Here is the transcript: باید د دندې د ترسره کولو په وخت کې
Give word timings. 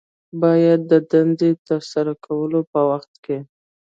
باید 0.41 0.79
د 0.91 0.93
دندې 1.11 1.49
د 1.55 1.59
ترسره 1.67 2.13
کولو 2.25 2.59
په 2.71 2.79
وخت 2.89 3.11
کې 3.23 3.37